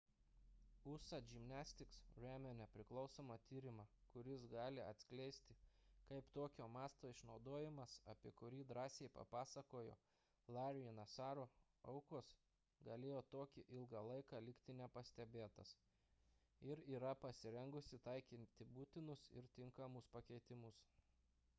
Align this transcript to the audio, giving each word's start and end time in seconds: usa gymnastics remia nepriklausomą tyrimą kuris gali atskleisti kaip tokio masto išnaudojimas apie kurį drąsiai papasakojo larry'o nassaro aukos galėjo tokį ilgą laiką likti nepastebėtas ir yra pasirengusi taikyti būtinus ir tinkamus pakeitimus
usa 0.91 1.17
gymnastics 1.31 1.97
remia 2.23 2.53
nepriklausomą 2.59 3.35
tyrimą 3.49 3.83
kuris 4.15 4.45
gali 4.53 4.81
atskleisti 4.85 5.57
kaip 6.11 6.31
tokio 6.37 6.67
masto 6.77 7.11
išnaudojimas 7.15 7.97
apie 8.15 8.31
kurį 8.41 8.63
drąsiai 8.73 9.11
papasakojo 9.19 9.99
larry'o 10.57 10.95
nassaro 11.01 11.45
aukos 11.95 12.33
galėjo 12.89 13.21
tokį 13.37 13.67
ilgą 13.79 14.03
laiką 14.09 14.41
likti 14.49 14.77
nepastebėtas 14.83 15.75
ir 16.73 16.85
yra 16.97 17.15
pasirengusi 17.29 18.03
taikyti 18.11 18.71
būtinus 18.79 19.31
ir 19.41 19.55
tinkamus 19.61 20.13
pakeitimus 20.19 20.83